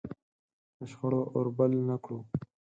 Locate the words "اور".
1.35-1.47